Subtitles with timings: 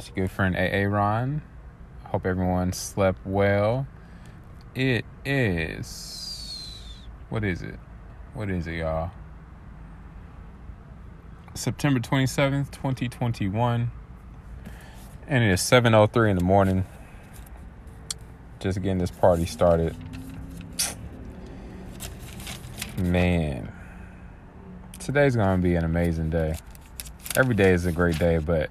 [0.00, 1.42] It's your good friend AA Ron.
[2.06, 3.86] Hope everyone slept well.
[4.74, 6.72] It is.
[7.28, 7.78] What is it?
[8.32, 9.10] What is it, y'all?
[11.52, 13.90] September 27th, 2021.
[15.28, 16.86] And it is 7.03 in the morning.
[18.58, 19.94] Just getting this party started.
[22.96, 23.70] Man.
[24.98, 26.56] Today's going to be an amazing day
[27.36, 28.70] every day is a great day, but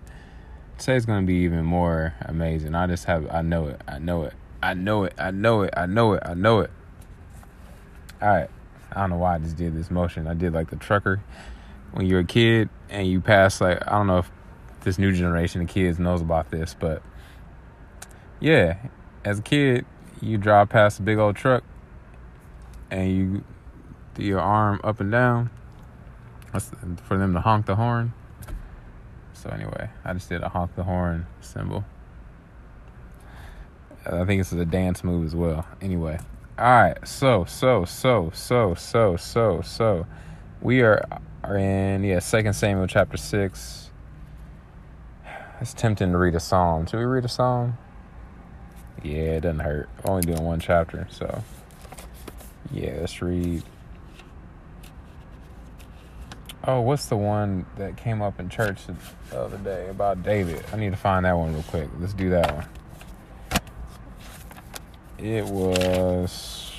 [0.79, 2.73] today's gonna be even more amazing.
[2.73, 3.81] I just have I know it.
[3.87, 4.33] I know it.
[4.63, 5.13] I know it.
[5.17, 5.73] I know it.
[5.75, 6.23] I know it.
[6.25, 6.71] I know it.
[8.21, 8.49] Alright.
[8.91, 10.25] I don't know why I just did this motion.
[10.27, 11.21] I did like the trucker.
[11.91, 14.31] When you're a kid and you pass like I don't know if
[14.81, 17.03] this new generation of kids knows about this, but
[18.39, 18.77] yeah,
[19.25, 19.85] as a kid,
[20.21, 21.63] you drive past a big old truck
[22.89, 23.43] and you
[24.15, 25.49] do your arm up and down
[27.03, 28.13] for them to honk the horn
[29.41, 31.85] so anyway, I just did a honk the horn symbol.
[34.05, 35.65] I think this is a dance move as well.
[35.81, 36.19] Anyway,
[36.57, 37.07] all right.
[37.07, 40.05] So so so so so so so
[40.61, 41.05] we are
[41.43, 43.91] are in yeah Second Samuel chapter six.
[45.61, 46.85] It's tempting to read a psalm.
[46.85, 47.77] Should we read a psalm?
[49.03, 49.89] Yeah, it doesn't hurt.
[50.03, 51.43] only doing one chapter, so
[52.71, 53.63] yeah, let's read
[56.65, 58.79] Oh, what's the one that came up in church
[59.29, 60.63] the other day about David?
[60.73, 61.89] I need to find that one real quick.
[61.99, 62.65] Let's do that one.
[65.17, 66.71] It was.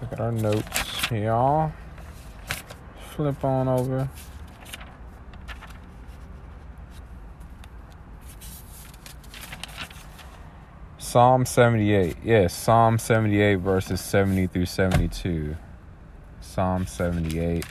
[0.00, 1.72] Look at our notes, y'all.
[3.10, 4.08] Flip on over.
[10.98, 12.16] Psalm 78.
[12.24, 15.56] Yes, Psalm 78, verses 70 through 72.
[16.40, 17.64] Psalm 78.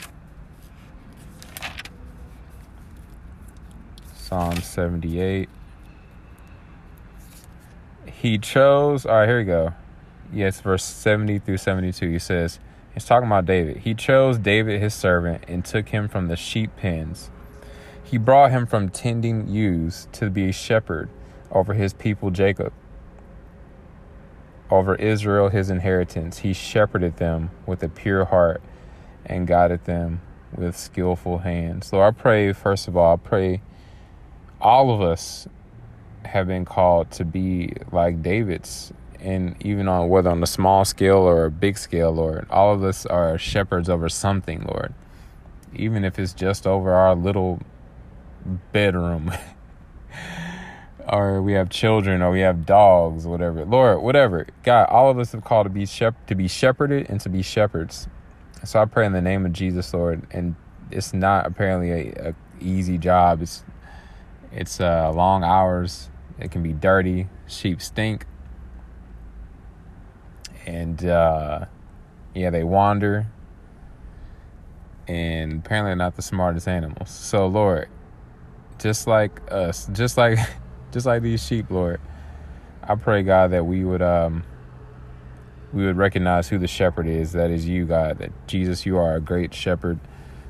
[4.36, 5.48] Psalm 78.
[8.04, 9.72] He chose, all right, here we go.
[10.30, 12.10] Yes, verse 70 through 72.
[12.10, 12.60] He says,
[12.92, 13.78] He's talking about David.
[13.78, 17.30] He chose David, his servant, and took him from the sheep pens.
[18.04, 21.08] He brought him from tending ewes to be a shepherd
[21.50, 22.74] over his people Jacob,
[24.70, 26.40] over Israel, his inheritance.
[26.40, 28.60] He shepherded them with a pure heart
[29.24, 30.20] and guided them
[30.54, 31.86] with skillful hands.
[31.86, 33.62] So I pray, first of all, I pray
[34.60, 35.46] all of us
[36.24, 41.16] have been called to be like David's and even on whether on a small scale
[41.16, 44.94] or a big scale, Lord, all of us are shepherds over something, Lord.
[45.74, 47.60] Even if it's just over our little
[48.72, 49.32] bedroom.
[51.08, 53.64] or we have children or we have dogs, whatever.
[53.64, 54.46] Lord, whatever.
[54.62, 57.42] God, all of us have called to be shep- to be shepherded and to be
[57.42, 58.08] shepherds.
[58.64, 60.56] So I pray in the name of Jesus, Lord, and
[60.90, 63.42] it's not apparently a, a easy job.
[63.42, 63.64] It's
[64.56, 66.08] it's uh, long hours.
[66.38, 67.28] It can be dirty.
[67.46, 68.26] Sheep stink.
[70.64, 71.66] And uh,
[72.34, 73.26] yeah, they wander.
[75.06, 77.10] And apparently, not the smartest animals.
[77.10, 77.88] So, Lord,
[78.80, 80.38] just like us, just like,
[80.90, 82.00] just like these sheep, Lord,
[82.82, 84.42] I pray God that we would um,
[85.72, 87.32] we would recognize who the shepherd is.
[87.32, 88.18] That is you, God.
[88.18, 90.00] That Jesus, you are a great shepherd.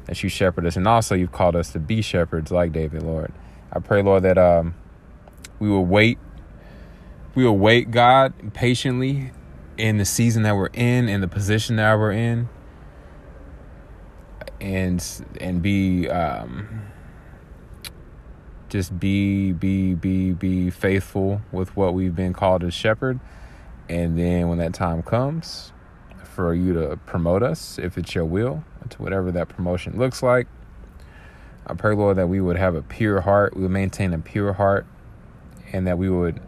[0.05, 3.33] That you shepherd us, and also you've called us to be shepherds like David, Lord.
[3.77, 4.75] I pray, Lord, that um,
[5.59, 6.19] we will wait.
[7.35, 9.33] We will wait, God, patiently
[9.77, 12.49] in the season that we're in, in the position that we're in,
[14.63, 15.05] and
[15.43, 16.87] and be um,
[18.71, 23.21] just be be be be faithful with what we've been called as shepherd,
[23.91, 25.75] and then when that time comes,
[26.25, 30.47] for you to promote us, if it's your will, to whatever that promotion looks like
[31.69, 34.53] I pray, Lord, that we would have a pure heart, we would maintain a pure
[34.53, 34.87] heart,
[35.73, 36.41] and that we would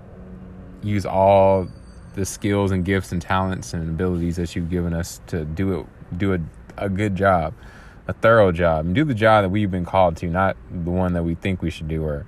[0.82, 1.66] use all
[2.14, 5.86] the skills and gifts and talents and abilities that you've given us to do it,
[6.18, 6.38] do a,
[6.76, 7.52] a good job,
[8.06, 11.14] a thorough job, and do the job that we've been called to, not the one
[11.14, 12.24] that we think we should do, or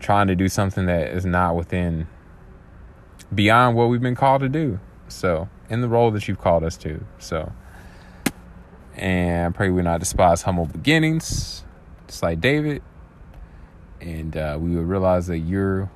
[0.00, 2.06] trying to do something that is not within,
[3.34, 4.80] beyond what we've been called to do.
[5.08, 7.04] So, in the role that you've called us to.
[7.18, 7.52] So,
[8.96, 11.65] and I pray we not despise humble beginnings
[12.06, 12.82] just like David.
[14.00, 15.90] And uh, we would realize that you're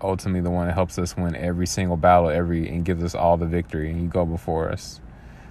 [0.00, 3.36] ultimately the one that helps us win every single battle, every and gives us all
[3.36, 5.00] the victory, and you go before us.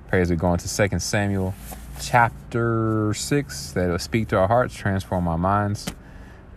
[0.07, 1.53] Pray as we go into Second Samuel
[2.01, 5.87] chapter 6 that will speak to our hearts, transform our minds,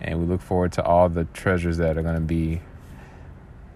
[0.00, 2.60] and we look forward to all the treasures that are going to be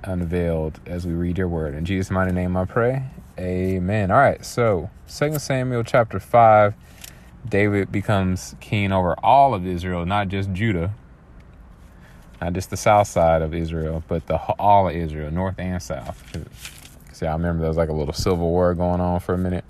[0.04, 1.74] unveiled as we read your word.
[1.74, 3.04] In Jesus' mighty name I pray.
[3.38, 4.10] Amen.
[4.10, 6.74] All right, so Second Samuel chapter 5
[7.48, 10.92] David becomes king over all of Israel, not just Judah.
[12.40, 16.22] not just the south side of Israel, but the all of Israel, north and south.
[17.12, 19.64] See, I remember there was like a little civil war going on for a minute.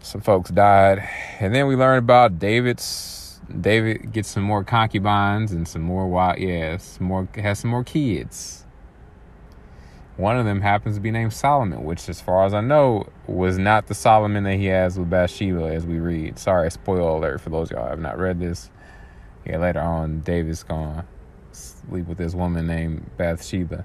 [0.00, 1.08] Some folks died,
[1.40, 3.40] and then we learned about David's.
[3.60, 7.84] David gets some more concubines and some more wild, yeah, some more has some more
[7.84, 8.64] kids.
[10.18, 13.56] One of them happens to be named Solomon, which, as far as I know, was
[13.56, 16.40] not the Solomon that he has with Bathsheba, as we read.
[16.40, 18.68] Sorry, spoiler alert for those y'all have not read this.
[19.46, 21.06] Yeah, later on, David's gonna
[21.52, 23.84] sleep with this woman named Bathsheba,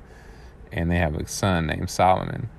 [0.72, 2.50] and they have a son named Solomon.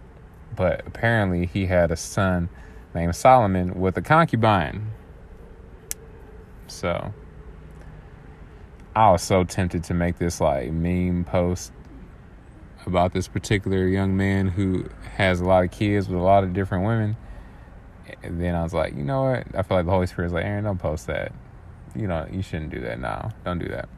[0.55, 2.51] But apparently, he had a son
[2.95, 4.93] named Solomon with a concubine.
[6.69, 7.13] So,
[8.95, 11.73] I was so tempted to make this like meme post
[12.87, 14.85] about this particular young man who
[15.17, 17.17] has a lot of kids with a lot of different women.
[18.23, 19.47] And then I was like, you know what?
[19.55, 21.33] I feel like the Holy Spirit's like, Aaron, don't post that.
[21.95, 23.33] You know, you shouldn't do that now.
[23.45, 23.89] Don't do that.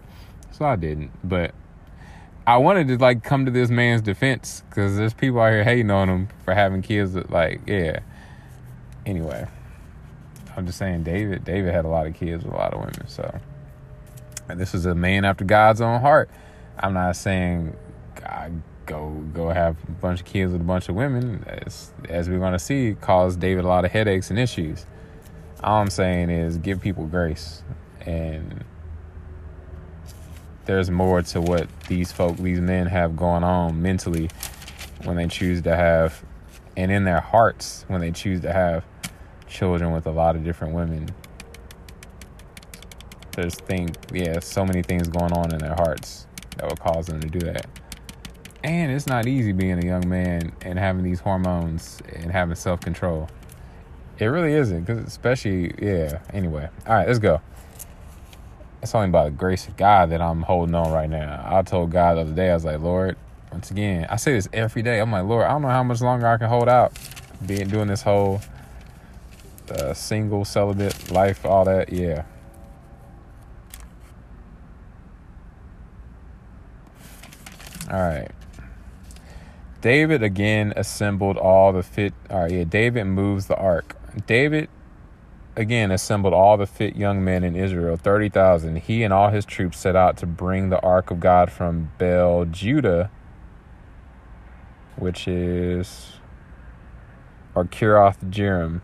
[0.53, 1.11] So I didn't.
[1.25, 1.55] But
[2.47, 5.91] I wanted to like come to this man's defense because there's people out here hating
[5.91, 7.15] on him for having kids.
[7.15, 8.01] That, like, yeah.
[9.05, 9.47] Anyway,
[10.57, 11.45] I'm just saying, David.
[11.45, 13.09] David had a lot of kids with a lot of women.
[13.09, 13.41] So,
[14.49, 16.31] and this is a man after God's own heart.
[16.79, 17.77] I'm not saying
[18.15, 22.31] God go go have a bunch of kids with a bunch of women, as as
[22.31, 24.87] we're gonna see, cause David a lot of headaches and issues.
[25.63, 27.63] All I'm saying is give people grace,
[28.01, 28.65] and
[30.65, 34.29] there's more to what these folk, these men have going on mentally
[35.05, 36.25] when they choose to have,
[36.77, 38.85] and in their hearts when they choose to have
[39.47, 41.09] children with a lot of different women.
[43.33, 47.21] There's thing, yeah, so many things going on in their hearts that would cause them
[47.21, 47.67] to do that.
[48.67, 52.81] And it's not easy being a young man and having these hormones and having self
[52.81, 53.29] control.
[54.19, 56.19] It really isn't, because especially, yeah.
[56.33, 57.41] Anyway, all right, let's go.
[58.83, 61.45] It's only by the grace of God that I'm holding on right now.
[61.49, 63.17] I told God the other day, I was like, Lord,
[63.53, 64.99] once again, I say this every day.
[64.99, 66.93] I'm like, Lord, I don't know how much longer I can hold out
[67.47, 68.41] being doing this whole
[69.71, 71.93] uh, single celibate life, all that.
[71.93, 72.25] Yeah.
[77.89, 78.31] All right.
[79.87, 82.13] David again assembled all the fit.
[82.29, 83.97] All right, yeah, David moves the ark.
[84.27, 84.69] David
[85.55, 88.79] again assembled all the fit young men in Israel, 30,000.
[88.79, 92.47] He and all his troops set out to bring the ark of God from Baal,
[92.47, 93.13] Judah,
[94.97, 96.15] which is,
[97.55, 98.81] or Kiriath Jearim.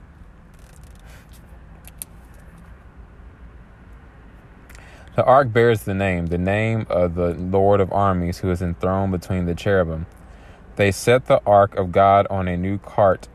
[5.16, 9.10] The ark bears the name, the name of the Lord of armies who is enthroned
[9.10, 10.06] between the cherubim.
[10.76, 13.28] They set the ark of God on a new cart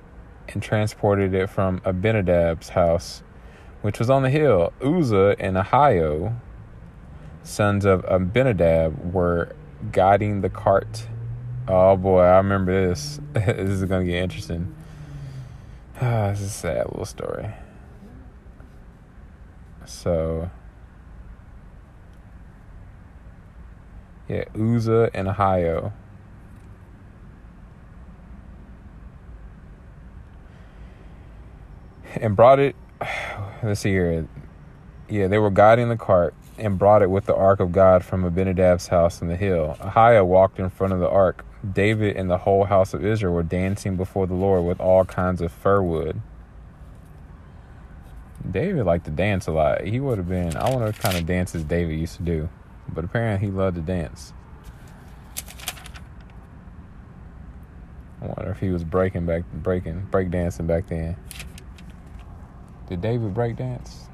[0.47, 3.21] and transported it from Abinadab's house,
[3.81, 4.73] which was on the hill.
[4.81, 6.35] Uzzah and Ahio,
[7.43, 9.55] sons of Abinadab, were
[9.91, 11.07] guiding the cart.
[11.67, 13.19] Oh boy, I remember this.
[13.33, 14.75] this is going to get interesting.
[16.01, 17.49] Oh, this is a sad little story.
[19.85, 20.49] So,
[24.27, 25.93] yeah, Uzzah and Ahio.
[32.15, 32.75] And brought it.
[33.63, 34.27] Let's see here.
[35.09, 38.23] Yeah, they were guiding the cart and brought it with the ark of God from
[38.23, 39.77] Abinadab's house in the hill.
[39.79, 41.45] Ahiah walked in front of the ark.
[41.73, 45.41] David and the whole house of Israel were dancing before the Lord with all kinds
[45.41, 46.21] of fir wood.
[48.49, 49.81] David liked to dance a lot.
[49.81, 52.49] He would have been, I wonder what kind of dances David used to do.
[52.87, 54.33] But apparently he loved to dance.
[58.21, 61.17] I wonder if he was breaking back, breaking, break dancing back then.
[62.87, 64.07] Did David break dance?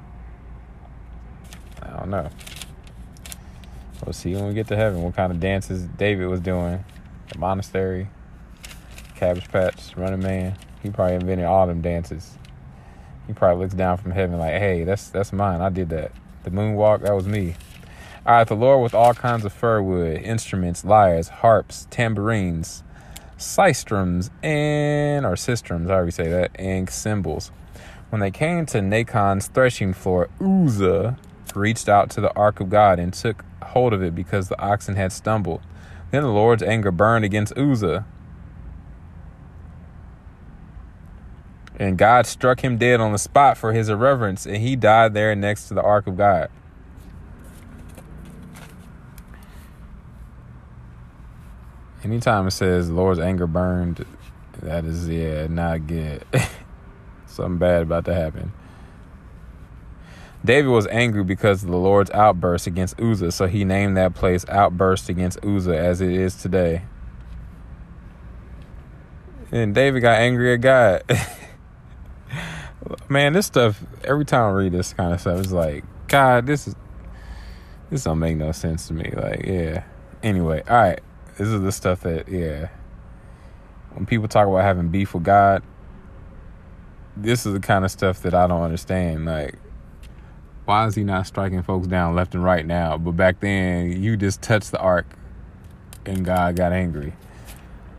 [1.82, 2.30] I don't know.
[4.04, 6.84] We'll see when we get to heaven what kind of dances David was doing.
[7.32, 8.10] The monastery,
[9.16, 10.58] Cabbage Patch, Running Man.
[10.82, 12.38] He probably invented all them dances.
[13.28, 15.62] He probably looks down from heaven like, hey, that's that's mine.
[15.62, 16.12] I did that.
[16.44, 17.56] The moonwalk, that was me.
[18.26, 22.84] All right, the Lord with all kinds of fir wood, instruments, lyres, harps, tambourines,
[23.38, 27.52] sistrums, and or sistrums, I already say that, and cymbals.
[28.14, 31.18] When they came to Nachon's threshing floor, Uzzah
[31.56, 34.96] reached out to the ark of God and took hold of it because the oxen
[34.96, 35.62] had stumbled.
[36.12, 38.06] Then the Lord's anger burned against Uzzah.
[41.78, 45.36] And God struck him dead on the spot for his irreverence, and he died there
[45.36, 46.52] next to the ark of God.
[52.04, 54.06] Anytime it says Lord's anger burned,
[54.62, 56.24] that is, yeah, not good.
[57.34, 58.54] Something bad about to happen.
[60.46, 64.46] David was angry because of the Lord's outburst against Uzzah, so he named that place
[64.50, 66.84] Outburst against Uzzah as it is today.
[69.52, 71.04] And David got angry at God.
[73.10, 76.68] Man, this stuff, every time I read this kind of stuff, it's like, God, this
[76.68, 76.76] is,
[77.90, 79.12] this don't make no sense to me.
[79.16, 79.86] Like, yeah.
[80.22, 81.00] Anyway, all right.
[81.38, 82.70] This is the stuff that, yeah.
[83.94, 85.64] When people talk about having beef with God,
[87.16, 89.26] this is the kind of stuff that I don't understand.
[89.26, 89.56] Like,
[90.66, 92.98] why is he not striking folks down left and right now?
[92.98, 95.06] But back then, you just touched the ark
[96.06, 97.14] and God got angry.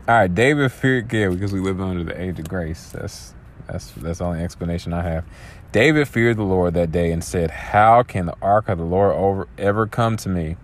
[0.07, 2.91] All right, David feared yeah, because we live under the age of grace.
[2.91, 3.33] That's
[3.67, 5.25] that's that's the only explanation I have.
[5.71, 9.15] David feared the Lord that day and said, "How can the ark of the Lord
[9.15, 10.57] over, ever come to me?"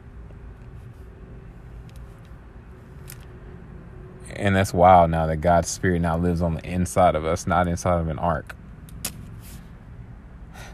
[4.42, 7.68] And that's wild now that God's spirit now lives on the inside of us, not
[7.68, 8.56] inside of an ark.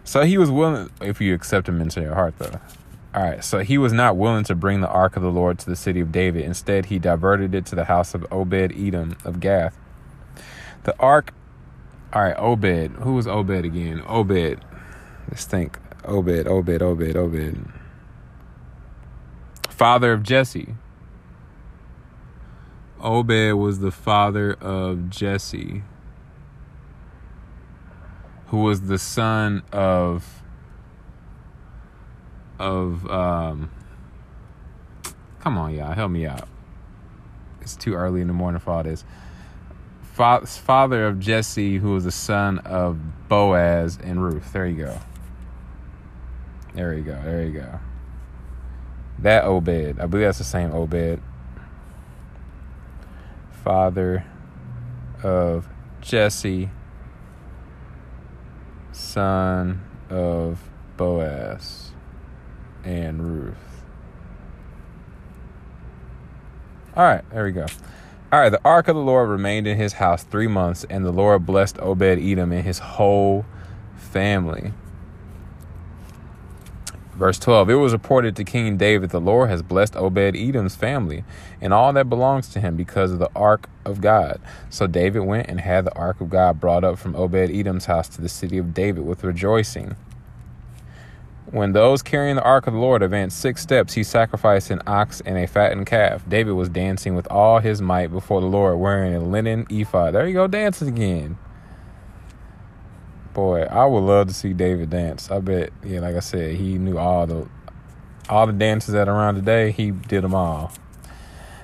[0.06, 2.62] So he was willing, if you accept him into your heart, though.
[3.14, 5.66] All right, so he was not willing to bring the ark of the Lord to
[5.66, 6.46] the city of David.
[6.46, 9.78] Instead, he diverted it to the house of Obed Edom of Gath.
[10.84, 11.34] The ark,
[12.14, 12.92] all right, Obed.
[13.02, 14.02] Who was Obed again?
[14.08, 14.64] Obed.
[15.30, 15.78] Let's think.
[16.06, 17.70] Obed, Obed, Obed, Obed.
[19.68, 20.76] Father of Jesse.
[23.00, 25.84] Obed was the father of Jesse
[28.48, 30.42] who was the son of
[32.60, 33.70] of um
[35.40, 36.48] come on y'all help me out.
[37.62, 39.04] It's too early in the morning for all this.
[40.14, 44.52] Father of jesse who was the son of boaz and ruth.
[44.54, 45.00] There you go.
[46.74, 47.80] There you go there you go.
[49.20, 51.22] That obed i believe that's the same obed
[53.68, 54.24] father
[55.24, 55.68] of
[56.00, 56.70] jesse
[58.94, 61.92] son of Boaz
[62.86, 63.84] and Ruth.
[66.96, 67.66] All right, there we go.
[68.32, 71.12] All right, the ark of the Lord remained in his house three months, and the
[71.12, 73.46] Lord blessed Obed Edom and his whole
[73.98, 74.72] family.
[77.18, 81.24] Verse 12 It was reported to King David, The Lord has blessed Obed Edom's family
[81.60, 84.40] and all that belongs to him because of the ark of God.
[84.70, 88.08] So David went and had the ark of God brought up from Obed Edom's house
[88.10, 89.96] to the city of David with rejoicing.
[91.50, 95.20] When those carrying the ark of the Lord advanced six steps, he sacrificed an ox
[95.22, 96.24] and a fattened calf.
[96.30, 100.14] David was dancing with all his might before the Lord, wearing a linen ephod.
[100.14, 101.38] There you go, dancing again.
[103.38, 105.30] Boy, I would love to see David dance.
[105.30, 107.48] I bet, yeah, like I said, he knew all the
[108.28, 109.70] all the dances that are around today.
[109.70, 110.72] He did them all.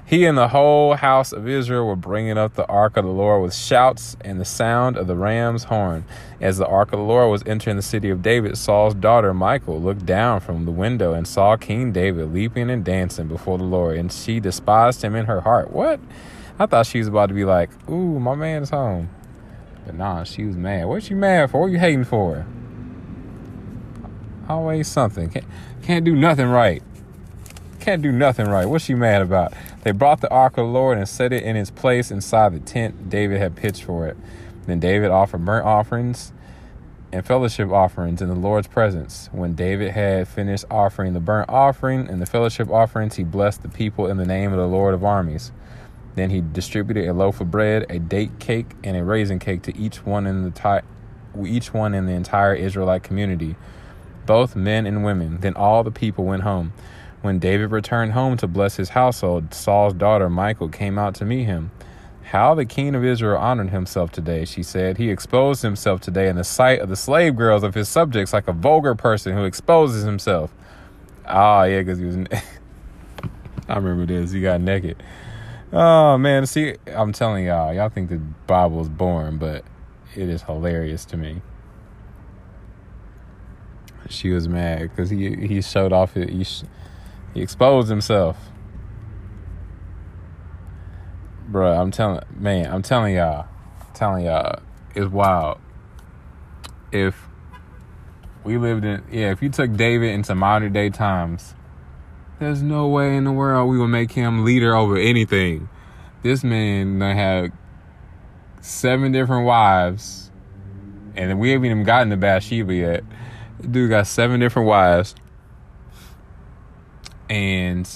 [0.06, 3.42] He and the whole house of Israel were bringing up the ark of the Lord
[3.42, 6.06] with shouts and the sound of the ram's horn.
[6.40, 9.82] As the ark of the Lord was entering the city of David, Saul's daughter Michal
[9.82, 13.98] looked down from the window and saw King David leaping and dancing before the Lord,
[13.98, 15.72] and she despised him in her heart.
[15.72, 16.00] What?
[16.60, 19.10] I thought she was about to be like, "Ooh, my man's home."
[19.86, 20.86] But nah, she was mad.
[20.86, 21.62] What you mad for?
[21.62, 22.46] What you hating for?
[24.48, 25.30] Always something.
[25.30, 25.46] Can't,
[25.82, 26.84] can't do nothing right.
[27.80, 28.66] Can't do nothing right.
[28.66, 29.54] What's she mad about?
[29.84, 32.60] They brought the ark of the Lord and set it in its place inside the
[32.60, 34.16] tent David had pitched for it.
[34.66, 36.32] Then David offered burnt offerings
[37.12, 39.30] and fellowship offerings in the Lord's presence.
[39.32, 43.70] When David had finished offering the burnt offering and the fellowship offerings, he blessed the
[43.70, 45.52] people in the name of the Lord of armies.
[46.16, 49.78] Then he distributed a loaf of bread, a date cake, and a raisin cake to
[49.78, 50.88] each one in the ti-
[51.46, 53.56] each one in the entire Israelite community,
[54.26, 55.40] both men and women.
[55.40, 56.74] Then all the people went home.
[57.22, 61.46] When David returned home to bless his household, Saul's daughter Michal came out to meet
[61.46, 61.72] him.
[62.24, 64.98] How the king of Israel honored himself today, she said.
[64.98, 68.48] He exposed himself today in the sight of the slave girls of his subjects like
[68.48, 70.54] a vulgar person who exposes himself.
[71.26, 72.18] Ah, yeah, because he was.
[73.70, 74.32] I remember this.
[74.32, 75.02] He got naked.
[75.76, 79.66] Oh man, see, I'm telling y'all, y'all think the Bible is boring, but
[80.16, 81.42] it is hilarious to me.
[84.08, 86.46] She was mad because he he showed off he
[87.34, 88.38] he exposed himself,
[91.50, 93.48] Bruh, I'm telling man, I'm telling y'all,
[93.96, 94.60] telling y'all,
[94.94, 95.58] it's wild.
[96.92, 97.28] If
[98.44, 101.56] we lived in yeah, if you took David into modern day times
[102.44, 105.70] there's no way in the world we will make him leader over anything.
[106.22, 107.52] This man done had
[108.62, 110.32] seven different wives,
[111.16, 113.04] and we haven't even gotten to Bathsheba yet.
[113.70, 115.16] dude got seven different wives,
[117.30, 117.90] and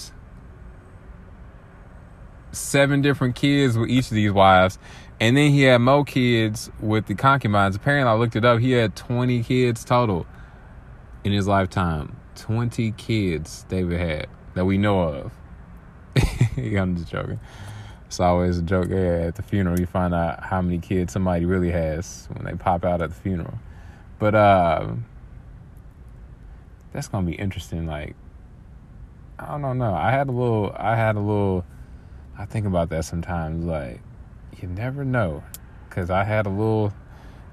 [2.51, 4.79] seven different kids with each of these wives.
[5.19, 7.75] And then he had more kids with the concubines.
[7.75, 8.59] Apparently, I looked it up.
[8.59, 10.27] He had 20 kids total
[11.23, 12.17] in his lifetime.
[12.35, 14.27] 20 kids David had
[14.57, 15.31] that we know of.
[16.57, 17.39] I'm just joking.
[18.07, 18.87] It's always a joke.
[18.89, 22.53] Yeah, at the funeral, you find out how many kids somebody really has when they
[22.53, 23.59] pop out at the funeral.
[24.19, 24.93] But uh,
[26.93, 27.85] that's gonna be interesting.
[27.85, 28.15] Like,
[29.37, 29.93] I don't know.
[29.93, 30.73] I had a little.
[30.77, 31.65] I had a little.
[32.37, 33.65] I think about that sometimes.
[33.65, 34.01] Like,
[34.61, 35.43] you never know,
[35.89, 36.93] because I had a little.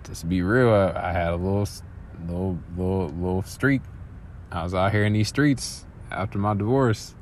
[0.05, 1.67] Just to be real, I had a little,
[2.27, 3.81] little, little, little streak.
[4.53, 7.15] I was out here in these streets after my divorce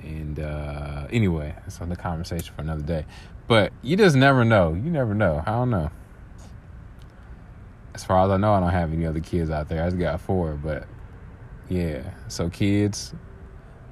[0.00, 3.04] and uh, anyway, that's another conversation for another day.
[3.46, 4.74] But you just never know.
[4.74, 5.42] You never know.
[5.46, 5.90] I don't know.
[7.94, 9.82] As far as I know, I don't have any other kids out there.
[9.82, 10.86] I just got four, but
[11.68, 12.02] yeah.
[12.28, 13.14] So kids,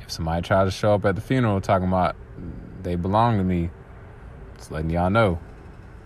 [0.01, 2.17] if somebody tries to show up at the funeral talking about
[2.83, 3.71] they belong to me,
[4.57, 5.41] just letting y'all know.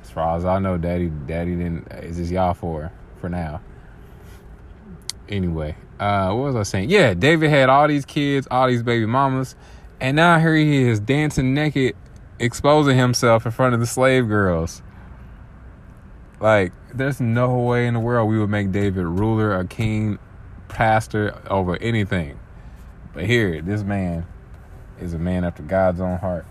[0.02, 3.60] As far as I know, daddy, daddy didn't is just y'all for for now.
[5.28, 6.88] Anyway, uh, what was I saying?
[6.88, 9.54] Yeah, David had all these kids, all these baby mamas.
[10.00, 11.94] And now here he is dancing naked,
[12.38, 14.80] exposing himself in front of the slave girls.
[16.40, 20.18] Like, there's no way in the world we would make David ruler, a king,
[20.68, 22.40] pastor over anything.
[23.12, 24.26] But here, this man
[24.98, 26.46] is a man after God's own heart.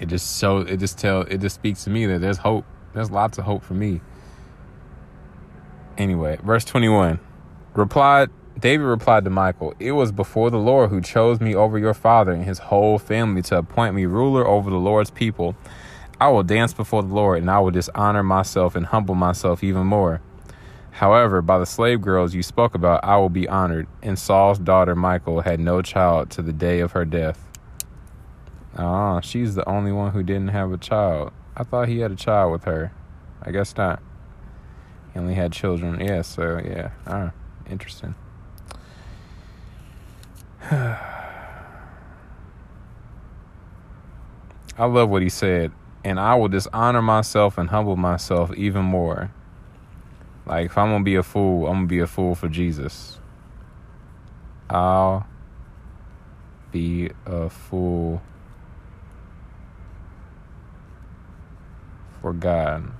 [0.00, 2.64] It just shows it just tell it just speaks to me that there's hope.
[2.94, 4.00] There's lots of hope for me.
[5.96, 7.20] Anyway, verse 21.
[7.74, 11.94] Replied David replied to Michael, It was before the Lord who chose me over your
[11.94, 15.54] father and his whole family to appoint me ruler over the Lord's people.
[16.20, 19.86] I will dance before the Lord, and I will dishonor myself and humble myself even
[19.86, 20.20] more.
[20.90, 23.86] However, by the slave girls you spoke about, I will be honored.
[24.02, 27.46] And Saul's daughter Michael had no child to the day of her death.
[28.76, 31.32] Ah, she's the only one who didn't have a child.
[31.56, 32.90] I thought he had a child with her.
[33.40, 34.02] I guess not.
[35.12, 36.00] He only had children.
[36.00, 36.90] Yeah, so yeah.
[37.06, 37.30] Ah,
[37.70, 38.14] interesting.
[40.70, 40.98] I
[44.78, 45.72] love what he said.
[46.04, 49.30] And I will dishonor myself and humble myself even more.
[50.46, 52.48] Like, if I'm going to be a fool, I'm going to be a fool for
[52.48, 53.18] Jesus.
[54.70, 55.26] I'll
[56.70, 58.22] be a fool
[62.20, 62.90] for God.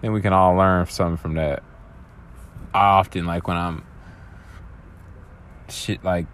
[0.00, 1.62] Then we can all learn something from that.
[2.76, 3.84] Often, like, when I'm
[5.68, 6.26] shit, like,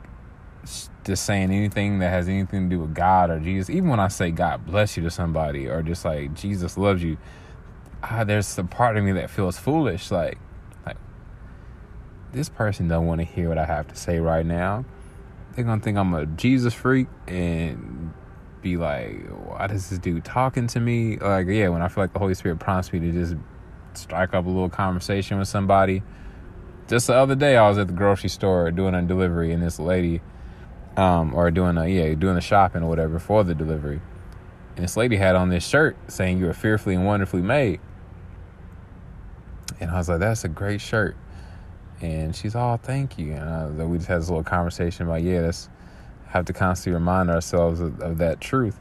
[1.04, 4.08] just saying anything that has anything to do with God or Jesus, even when I
[4.08, 7.16] say God bless you to somebody or just like Jesus loves you,
[8.02, 10.10] ah, there's a part of me that feels foolish.
[10.10, 10.38] Like,
[10.86, 10.96] like
[12.32, 14.84] this person don't want to hear what I have to say right now.
[15.54, 18.12] They're gonna think I'm a Jesus freak and
[18.62, 21.18] be like, why does this dude talking to me?
[21.18, 23.34] Like, yeah, when I feel like the Holy Spirit prompts me to just
[23.94, 26.02] strike up a little conversation with somebody.
[26.88, 29.78] Just the other day, I was at the grocery store doing a delivery, and this
[29.78, 30.20] lady
[30.96, 34.00] um, or doing a yeah, doing the shopping or whatever for the delivery.
[34.76, 37.80] And this lady had on this shirt saying you are fearfully and wonderfully made.
[39.80, 41.16] And I was like, that's a great shirt.
[42.00, 43.32] And she's all, oh, thank you.
[43.32, 45.68] And I, we just had this little conversation about, yeah, let's
[46.28, 48.78] have to constantly remind ourselves of, of that truth.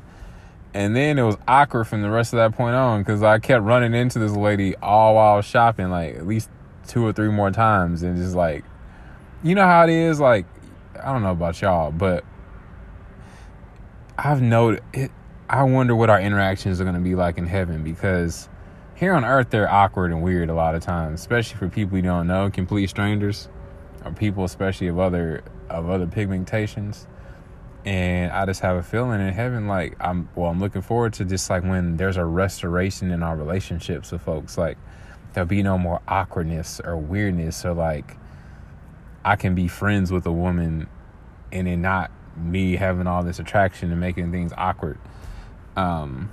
[0.74, 3.64] And then it was awkward from the rest of that point on because I kept
[3.64, 6.50] running into this lady all while shopping, like at least
[6.88, 8.04] two or three more times.
[8.04, 8.64] And just like,
[9.44, 10.20] you know how it is?
[10.20, 10.46] Like,
[11.02, 12.24] I don't know about y'all, but
[14.18, 15.12] I've noted it.
[15.50, 18.48] I wonder what our interactions are going to be like in heaven because
[18.96, 22.04] here on earth they're awkward and weird a lot of times, especially for people you
[22.04, 23.50] don't know, complete strangers,
[24.06, 27.08] or people especially of other of other pigmentations.
[27.84, 31.26] And I just have a feeling in heaven, like I'm well, I'm looking forward to
[31.26, 34.78] just like when there's a restoration in our relationships with folks, like
[35.34, 38.18] there'll be no more awkwardness or weirdness or like
[39.24, 40.88] I can be friends with a woman
[41.52, 44.98] and it not me having all this attraction and making things awkward.
[45.76, 46.32] Um,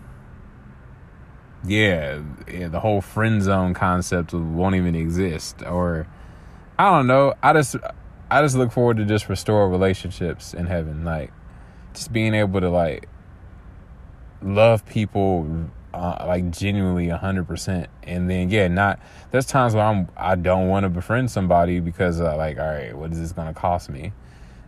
[1.64, 5.62] yeah, yeah, the whole friend zone concept won't even exist.
[5.62, 6.06] Or
[6.78, 7.34] I don't know.
[7.42, 7.76] I just
[8.30, 11.32] I just look forward to just restore relationships in heaven, like
[11.94, 13.08] just being able to like
[14.40, 17.88] love people uh, like genuinely hundred percent.
[18.04, 22.20] And then yeah, not there's times where I'm I don't want to befriend somebody because
[22.20, 24.12] uh, like all right, what is this gonna cost me?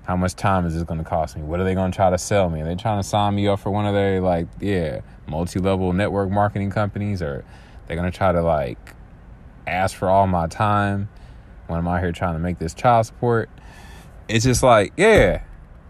[0.05, 1.43] How much time is this gonna cost me?
[1.43, 2.63] What are they gonna try to sell me?
[2.63, 6.31] Are they trying to sign me up for one of their like yeah multi-level network
[6.31, 7.45] marketing companies, or
[7.87, 8.95] they're gonna try to like
[9.67, 11.09] ask for all my time
[11.69, 13.49] when I'm out here trying to make this child support?
[14.29, 15.43] It's just like yeah,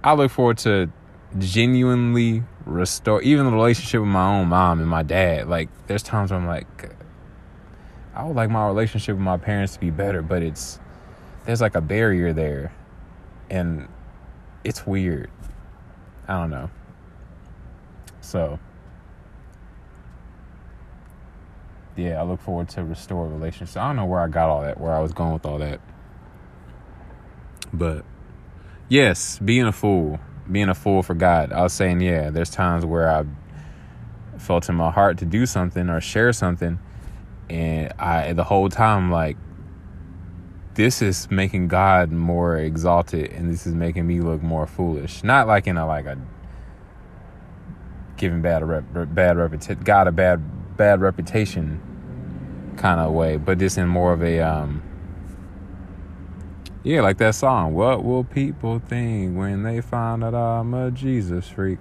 [0.05, 0.91] I look forward to
[1.39, 5.49] genuinely restore even the relationship with my own mom and my dad.
[5.49, 6.95] Like there's times where I'm like
[8.15, 10.79] I would like my relationship with my parents to be better, but it's
[11.45, 12.73] there's like a barrier there.
[13.49, 13.89] And
[14.63, 15.31] it's weird.
[16.29, 16.71] I don't know.
[18.21, 18.59] So
[21.97, 23.77] yeah, I look forward to restore relationships.
[23.77, 25.81] I don't know where I got all that, where I was going with all that.
[27.73, 28.05] But
[28.89, 30.21] yes, being a fool,
[30.53, 31.53] being a fool for God.
[31.53, 33.25] I was saying, yeah, there's times where I
[34.39, 36.79] felt in my heart to do something or share something,
[37.49, 39.37] and I the whole time like
[40.75, 45.23] this is making God more exalted, and this is making me look more foolish.
[45.23, 46.19] Not like in a like a
[48.17, 48.85] giving bad rep,
[49.15, 51.81] bad reputation, God a bad bad reputation
[52.77, 54.83] kind of way, but just in more of a um
[56.83, 57.75] yeah, like that song.
[57.75, 61.79] What will people think when they find out I'm a Jesus freak?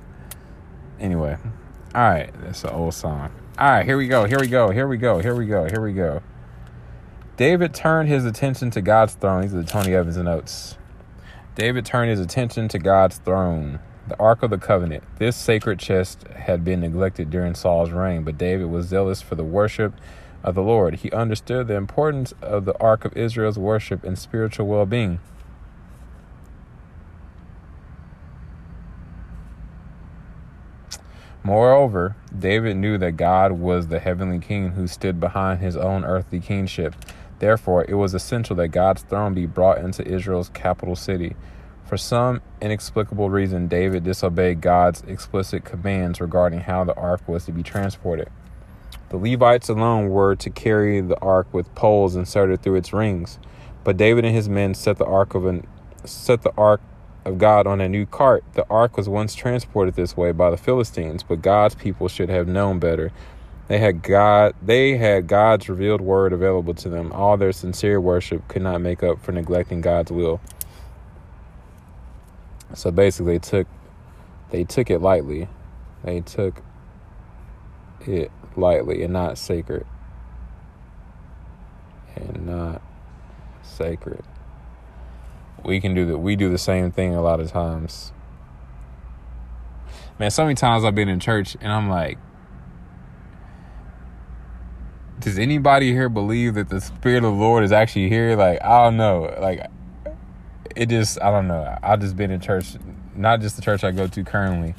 [1.00, 1.38] Anyway,
[1.96, 3.32] all right, that's an old song.
[3.58, 4.26] All right, here we go.
[4.26, 4.72] Here we go.
[4.72, 5.20] Here we go.
[5.20, 5.66] Here we go.
[5.70, 6.22] Here we go.
[7.38, 9.44] David turned his attention to God's throne.
[9.44, 10.78] These are the Tony Evans notes.
[11.56, 15.04] David turned his attention to God's throne, the Ark of the Covenant.
[15.18, 19.44] This sacred chest had been neglected during Saul's reign, but David was zealous for the
[19.44, 19.94] worship
[20.44, 20.96] of the Lord.
[20.96, 25.20] He understood the importance of the ark of Israel's worship and spiritual well being.
[31.44, 36.40] Moreover, David knew that God was the heavenly king who stood behind his own earthly
[36.40, 36.96] kingship.
[37.40, 41.36] Therefore, it was essential that God's throne be brought into Israel's capital city.
[41.86, 47.52] For some inexplicable reason, David disobeyed God's explicit commands regarding how the ark was to
[47.52, 48.30] be transported.
[49.10, 53.40] The Levites alone were to carry the ark with poles inserted through its rings.
[53.84, 55.66] But David and his men set the ark of an
[56.06, 56.82] set the ark
[57.26, 58.44] of God on a new cart.
[58.54, 62.48] The ark was once transported this way by the Philistines, but God's people should have
[62.48, 63.12] known better.
[63.68, 67.12] They had God they had God's revealed word available to them.
[67.12, 70.40] All their sincere worship could not make up for neglecting God's will.
[72.74, 73.68] So basically they took
[74.52, 75.48] they took it lightly.
[76.04, 76.62] They took
[78.08, 79.86] it lightly and not sacred.
[82.16, 82.82] And not
[83.64, 84.24] sacred.
[85.64, 86.18] We can do that.
[86.18, 88.12] We do the same thing a lot of times.
[90.18, 92.18] Man, so many times I've been in church and I'm like,
[95.20, 98.36] does anybody here believe that the Spirit of the Lord is actually here?
[98.36, 99.34] Like, I don't know.
[99.40, 99.66] Like,
[100.76, 101.78] it just, I don't know.
[101.84, 102.76] I've just been in church,
[103.16, 104.76] not just the church I go to currently,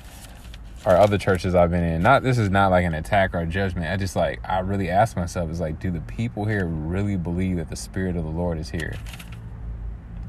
[0.84, 2.02] or other churches I've been in.
[2.02, 3.90] Not this is not like an attack or a judgment.
[3.90, 7.56] I just like I really ask myself is like, do the people here really believe
[7.56, 8.96] that the Spirit of the Lord is here?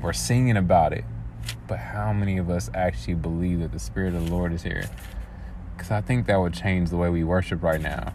[0.02, 1.06] We're singing about it,
[1.68, 4.90] but how many of us actually believe that the Spirit of the Lord is here?
[5.76, 8.14] Because I think that would change the way we worship right now.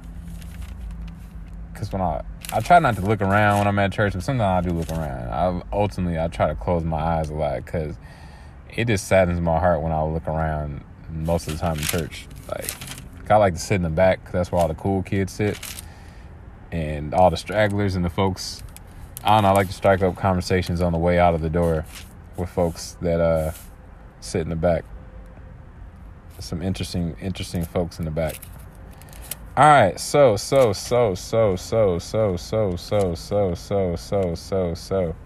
[1.73, 2.23] Because when I
[2.53, 4.91] I try not to look around when I'm at church, but sometimes I do look
[4.91, 5.29] around.
[5.31, 7.97] I ultimately I try to close my eyes a lot because
[8.69, 12.27] it just saddens my heart when I look around most of the time in church.
[12.49, 15.59] Like, I like to sit in the back that's where all the cool kids sit,
[16.71, 18.63] and all the stragglers and the folks.
[19.25, 19.49] I don't know.
[19.49, 21.85] I like to strike up conversations on the way out of the door
[22.37, 23.53] with folks that uh,
[24.21, 24.85] sit in the back.
[26.39, 28.39] Some interesting, interesting folks in the back.
[29.57, 35.17] All right, so so so so so so so so so so so so so.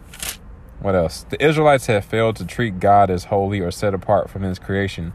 [0.78, 1.26] What else?
[1.28, 5.12] The Israelites have failed to treat God as holy or set apart from His creation.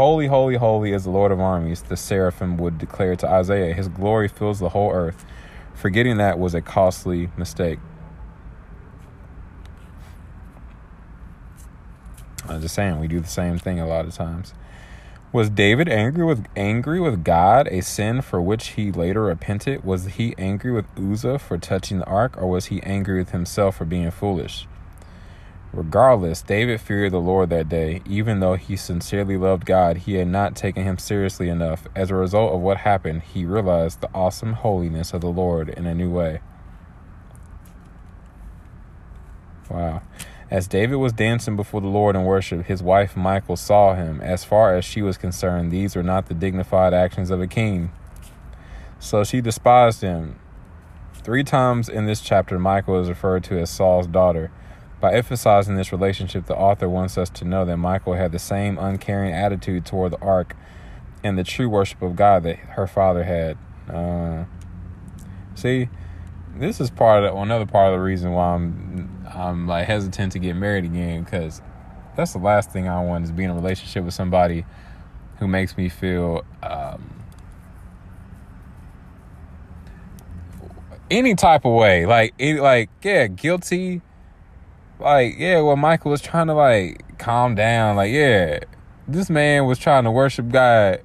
[0.00, 3.74] Holy, holy, holy is the Lord of armies, the seraphim would declare to Isaiah.
[3.74, 5.26] His glory fills the whole earth.
[5.74, 7.78] Forgetting that was a costly mistake.
[12.48, 14.54] I'm just saying, we do the same thing a lot of times.
[15.34, 19.84] Was David angry with angry with God, a sin for which he later repented?
[19.84, 23.76] Was he angry with Uzzah for touching the ark, or was he angry with himself
[23.76, 24.66] for being foolish?
[25.72, 28.02] Regardless, David feared the Lord that day.
[28.04, 31.86] Even though he sincerely loved God, he had not taken him seriously enough.
[31.94, 35.86] As a result of what happened, he realized the awesome holiness of the Lord in
[35.86, 36.40] a new way.
[39.70, 40.02] Wow.
[40.50, 44.20] As David was dancing before the Lord in worship, his wife Michal saw him.
[44.20, 47.92] As far as she was concerned, these were not the dignified actions of a king.
[48.98, 50.40] So she despised him.
[51.14, 54.50] Three times in this chapter, Michal is referred to as Saul's daughter.
[55.00, 58.78] By emphasizing this relationship, the author wants us to know that Michael had the same
[58.78, 60.54] uncaring attitude toward the ark
[61.24, 63.56] and the true worship of God that her father had.
[63.88, 64.44] Uh,
[65.54, 65.88] see,
[66.54, 70.32] this is part of the, another part of the reason why I'm I'm like hesitant
[70.32, 71.62] to get married again because
[72.16, 74.66] that's the last thing I want is be in a relationship with somebody
[75.38, 77.24] who makes me feel um,
[81.10, 84.02] any type of way, like it, like yeah, guilty
[85.00, 87.96] like, yeah, well, Michael was trying to like calm down.
[87.96, 88.60] Like, yeah,
[89.08, 91.00] this man was trying to worship God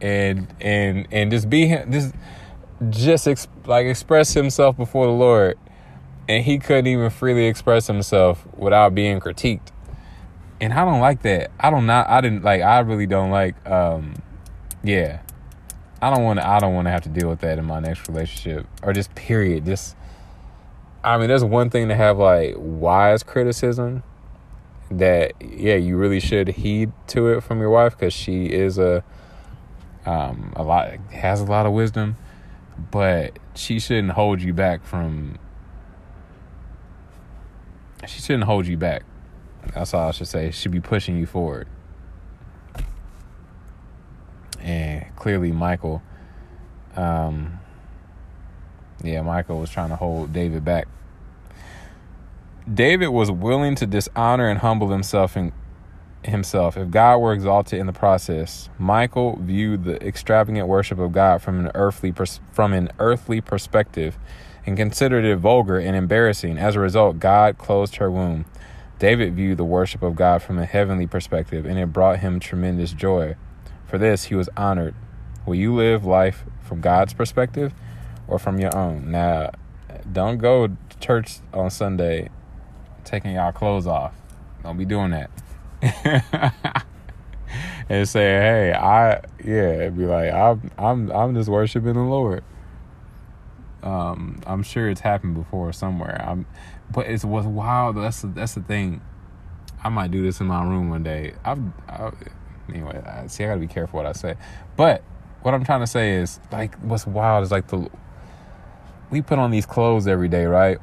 [0.00, 2.14] and and and just be him, just
[2.90, 5.58] just ex- like express himself before the Lord,
[6.28, 9.68] and he couldn't even freely express himself without being critiqued.
[10.60, 11.50] And I don't like that.
[11.58, 12.08] I don't not.
[12.08, 12.62] I didn't like.
[12.62, 13.54] I really don't like.
[13.68, 14.14] um
[14.82, 15.20] Yeah,
[16.00, 16.46] I don't want to.
[16.46, 19.14] I don't want to have to deal with that in my next relationship or just
[19.14, 19.64] period.
[19.66, 19.96] Just.
[21.04, 24.02] I mean, there's one thing to have like wise criticism
[24.90, 29.02] that yeah you really should heed to it from your wife because she is a
[30.06, 32.16] um a lot has a lot of wisdom
[32.90, 35.38] but she shouldn't hold you back from
[38.06, 39.02] she shouldn't hold you back.
[39.72, 40.50] That's all i should say.
[40.50, 41.66] She should be pushing you forward.
[44.60, 46.02] And clearly michael
[46.96, 47.58] um
[49.04, 50.88] yeah michael was trying to hold david back
[52.72, 55.52] david was willing to dishonor and humble himself in
[56.26, 58.68] himself if God were exalted in the process.
[58.78, 64.18] Michael viewed the extravagant worship of God from an earthly pers- from an earthly perspective
[64.66, 66.58] and considered it vulgar and embarrassing.
[66.58, 68.46] As a result, God closed her womb.
[68.98, 72.92] David viewed the worship of God from a heavenly perspective and it brought him tremendous
[72.92, 73.36] joy.
[73.86, 74.94] For this he was honored.
[75.46, 77.74] Will you live life from God's perspective
[78.28, 79.10] or from your own?
[79.10, 79.50] Now,
[80.12, 82.30] don't go to church on Sunday
[83.04, 84.14] taking y'all clothes off.
[84.62, 85.30] Don't be doing that.
[87.88, 92.42] and say, "Hey, I yeah," be like, "I'm I'm I'm just worshiping the Lord."
[93.82, 96.24] Um, I'm sure it's happened before somewhere.
[96.26, 96.46] I'm,
[96.90, 97.96] but it's what's wild.
[97.96, 99.02] That's the, that's the thing.
[99.82, 101.34] I might do this in my room one day.
[101.44, 102.10] I've, I,
[102.70, 103.02] anyway.
[103.04, 104.36] I, see, I gotta be careful what I say.
[104.76, 105.02] But
[105.42, 107.90] what I'm trying to say is like, what's wild is like the
[109.14, 110.78] we put on these clothes every day, right?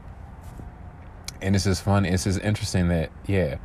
[1.41, 2.05] And it's just fun.
[2.05, 3.57] It's just interesting that yeah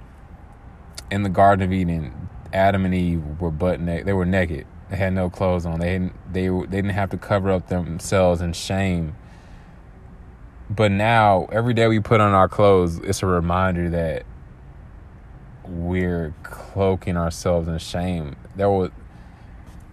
[1.10, 4.06] in the Garden of Eden, Adam and Eve were butt naked.
[4.06, 4.66] They were naked.
[4.90, 5.80] They had no clothes on.
[5.80, 9.14] They didn't, they they didn't have to cover up themselves in shame.
[10.68, 14.24] But now, every day we put on our clothes, it's a reminder that
[15.64, 18.36] we're cloaking ourselves in shame.
[18.56, 18.90] There was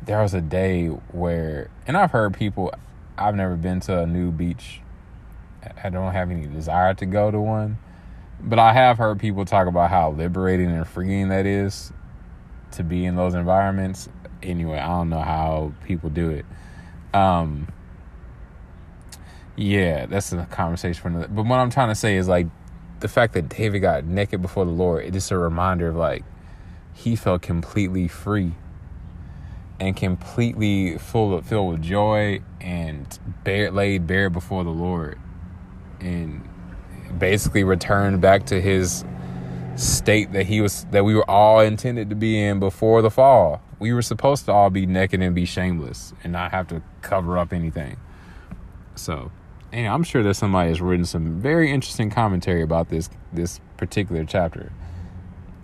[0.03, 2.73] there was a day where, and I've heard people.
[3.17, 4.81] I've never been to a new beach.
[5.83, 7.77] I don't have any desire to go to one
[8.43, 11.93] but I have heard people talk about how liberating and freeing that is
[12.71, 14.09] to be in those environments.
[14.41, 16.45] Anyway, I don't know how people do it.
[17.13, 17.69] Um,
[19.55, 21.29] yeah, that's a conversation for another.
[21.29, 22.47] But what I'm trying to say is like
[22.99, 25.05] the fact that David got naked before the Lord.
[25.05, 26.25] It's just a reminder of like
[26.93, 28.55] he felt completely free
[29.83, 35.19] and completely full of filled with joy and bare laid bare before the Lord
[35.99, 36.47] and
[37.17, 39.03] basically returned back to his
[39.75, 43.61] state that he was that we were all intended to be in before the fall.
[43.79, 47.37] We were supposed to all be naked and be shameless and not have to cover
[47.37, 47.97] up anything.
[48.95, 49.31] So,
[49.73, 54.23] and I'm sure that somebody has written some very interesting commentary about this this particular
[54.23, 54.71] chapter.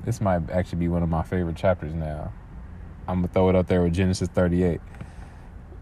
[0.03, 2.33] This might actually be one of my favorite chapters now.
[3.09, 4.79] I'm gonna throw it up there with Genesis 38.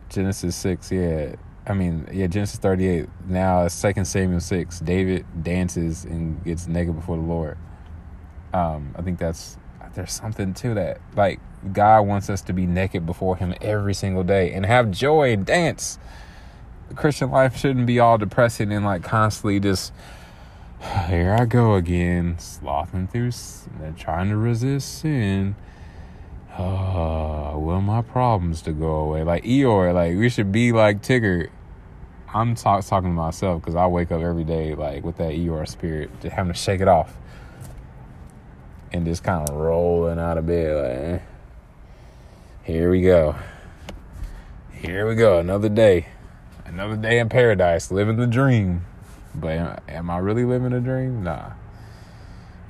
[0.10, 1.36] Genesis 6, yeah.
[1.68, 3.10] I mean, yeah, Genesis 38.
[3.28, 4.80] Now, Second Samuel 6.
[4.80, 7.58] David dances and gets naked before the Lord.
[8.54, 9.58] Um, I think that's
[9.94, 11.02] there's something to that.
[11.16, 11.42] Like
[11.74, 15.46] God wants us to be naked before Him every single day and have joy and
[15.46, 16.00] dance.
[16.88, 19.92] The Christian life shouldn't be all depressing and like constantly just
[21.08, 23.32] here I go again, slothing through,
[23.98, 25.56] trying to resist sin.
[26.58, 29.24] Oh, will my problems to go away?
[29.24, 31.50] Like Eeyore, like we should be like Tigger
[32.34, 35.68] I'm talk, talking to myself because I wake up every day like with that Eeyore
[35.68, 37.16] spirit, just having to shake it off,
[38.92, 41.26] and just kind of rolling out of bed like, eh,
[42.64, 43.36] here we go,
[44.74, 46.08] here we go, another day,
[46.66, 48.86] another day in paradise, living the dream.
[49.34, 51.24] But am I really living a dream?
[51.24, 51.52] Nah.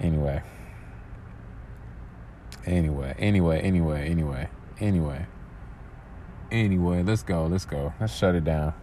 [0.02, 0.44] Anyway.
[2.68, 4.50] Anyway, anyway, anyway, anyway,
[4.82, 5.26] anyway.
[6.52, 7.94] Anyway, let's go, let's go.
[8.00, 8.74] Let's shut it down.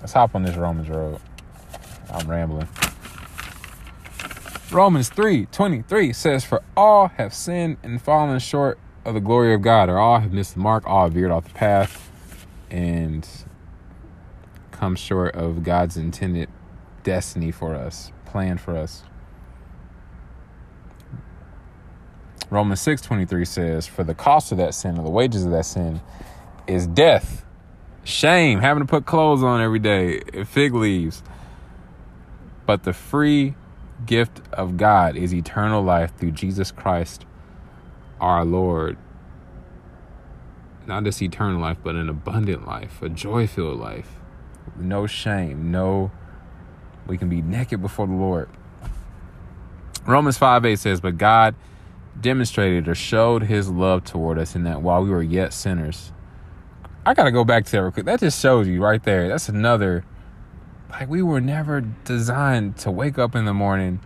[0.00, 1.18] Let's hop on this Romans road.
[2.12, 2.68] I'm rambling.
[4.70, 9.62] Romans 3 23 says, For all have sinned and fallen short of the glory of
[9.62, 12.10] God, or all have missed the mark, all have veered off the path,
[12.70, 13.26] and
[14.72, 16.50] come short of God's intended
[17.02, 19.04] destiny for us, plan for us.
[22.50, 25.66] Romans 6 23 says, For the cost of that sin, or the wages of that
[25.66, 26.00] sin,
[26.66, 27.44] is death
[28.04, 31.22] Shame having to put clothes on every day, fig leaves.
[32.66, 33.54] But the free
[34.06, 37.26] gift of God is eternal life through Jesus Christ
[38.20, 38.96] our Lord.
[40.86, 44.16] Not just eternal life, but an abundant life, a joy filled life.
[44.78, 46.10] No shame, no,
[47.06, 48.48] we can be naked before the Lord.
[50.06, 51.54] Romans 5 8 says, But God
[52.18, 56.12] demonstrated or showed his love toward us in that while we were yet sinners.
[57.04, 58.06] I gotta go back to that real quick.
[58.06, 59.28] That just shows you right there.
[59.28, 60.04] That's another
[60.90, 64.00] like we were never designed to wake up in the morning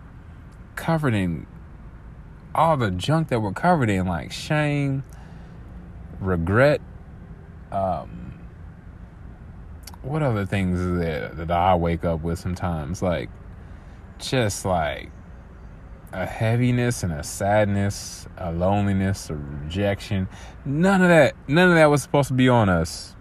[0.76, 1.46] covered in
[2.54, 5.02] all the junk that we're covered in, like shame,
[6.20, 6.80] regret,
[7.72, 8.34] um,
[10.02, 13.02] what other things that that I wake up with sometimes?
[13.02, 13.30] Like
[14.18, 15.10] just like
[16.14, 20.28] a heaviness and a sadness, a loneliness, a rejection.
[20.64, 23.16] None of that, none of that was supposed to be on us.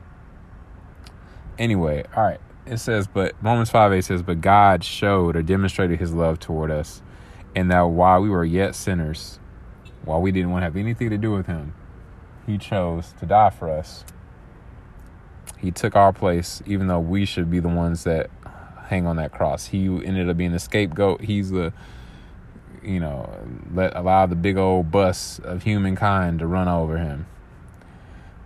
[1.57, 2.39] Anyway, all right.
[2.67, 6.69] It says, but Romans 5 8 says, but God showed or demonstrated his love toward
[6.71, 7.01] us,
[7.55, 9.39] and that while we were yet sinners,
[10.05, 11.73] while we didn't want to have anything to do with him,
[12.45, 14.05] he chose to die for us.
[15.57, 18.29] He took our place, even though we should be the ones that
[18.87, 19.67] hang on that cross.
[19.67, 21.21] He ended up being the scapegoat.
[21.21, 21.73] He's the
[22.83, 23.29] you know,
[23.73, 27.27] let allow the big old bus of humankind to run over him.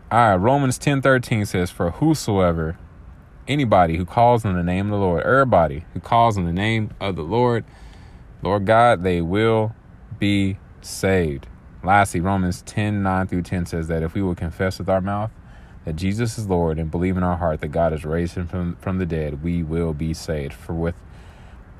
[0.09, 2.77] All right, Romans 10 13 says, For whosoever,
[3.47, 6.91] anybody who calls on the name of the Lord, everybody who calls on the name
[6.99, 7.65] of the Lord,
[8.41, 9.75] Lord God, they will
[10.19, 11.47] be saved.
[11.83, 15.31] Lastly, Romans 10 9 through 10 says that if we will confess with our mouth
[15.85, 18.75] that Jesus is Lord and believe in our heart that God has raised him from,
[18.77, 20.53] from the dead, we will be saved.
[20.53, 20.95] For with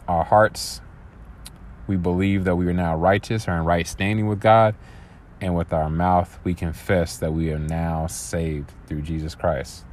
[0.08, 0.82] our hearts
[1.88, 4.76] we believe that we are now righteous or in right standing with God,
[5.40, 9.86] and with our mouth we confess that we are now saved through Jesus Christ.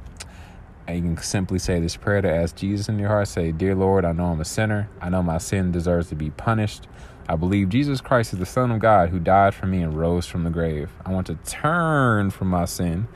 [0.87, 3.27] And you can simply say this prayer to ask Jesus in your heart.
[3.27, 4.87] Say, Dear Lord, I know I'm a sinner.
[5.01, 6.87] I know my sin deserves to be punished.
[7.27, 10.27] I believe Jesus Christ is the Son of God who died for me and rose
[10.27, 10.91] from the grave.
[11.03, 13.07] I want to turn from my sin,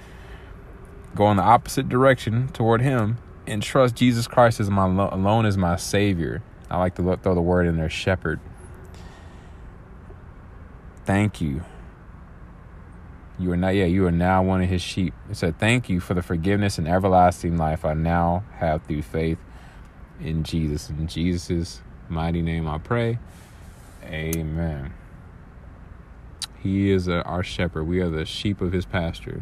[1.13, 5.58] go in the opposite direction toward Him, and trust Jesus Christ as my alone as
[5.58, 6.42] my Savior.
[6.72, 8.39] I like to throw the word in there, shepherd.
[11.10, 11.63] Thank you.
[13.39, 15.15] You are not, yeah, you are now one of his sheep.
[15.28, 19.39] It said, Thank you for the forgiveness and everlasting life I now have through faith
[20.22, 20.88] in Jesus.
[20.91, 23.17] In Jesus' mighty name I pray.
[24.04, 24.93] Amen.
[26.62, 27.86] He is a, our shepherd.
[27.86, 29.41] We are the sheep of his pasture.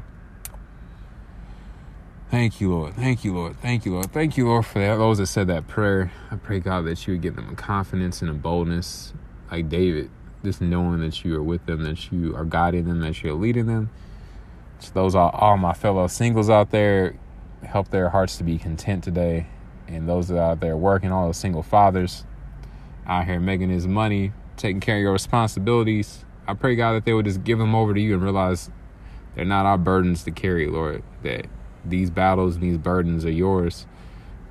[2.31, 2.93] Thank you, Lord.
[2.93, 3.59] Thank you, Lord.
[3.59, 4.13] Thank you, Lord.
[4.13, 4.95] Thank you, Lord, for that.
[4.95, 6.13] Those that said that prayer.
[6.31, 9.11] I pray, God, that you would give them a confidence and a boldness
[9.51, 10.09] like David
[10.47, 13.65] just knowing that you are with them, that you are guiding them, that you're leading
[13.65, 13.89] them.
[14.79, 17.19] So those are all my fellow singles out there.
[17.63, 19.47] Help their hearts to be content today.
[19.89, 22.23] And those that are out there working, all those single fathers
[23.05, 26.23] out here making his money, taking care of your responsibilities.
[26.47, 28.69] I pray, God, that they would just give them over to you and realize
[29.35, 31.03] they're not our burdens to carry, Lord.
[31.23, 31.47] That
[31.83, 33.85] these battles and these burdens are yours.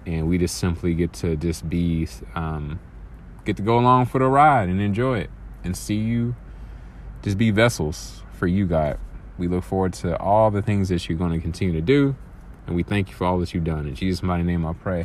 [0.04, 2.80] And we just simply get to just be, um,
[3.46, 5.30] get to go along for the ride and enjoy it
[5.66, 6.34] and see you
[7.22, 8.98] just be vessels for you, God.
[9.36, 12.16] We look forward to all the things that you're going to continue to do.
[12.66, 13.86] And we thank you for all that you've done.
[13.86, 15.04] In Jesus' mighty name, I pray.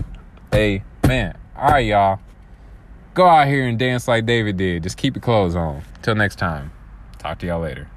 [0.53, 1.37] Amen.
[1.55, 2.19] All right, y'all.
[3.13, 4.83] Go out here and dance like David did.
[4.83, 5.81] Just keep your clothes on.
[6.01, 6.71] Till next time.
[7.17, 7.91] Talk to y'all later.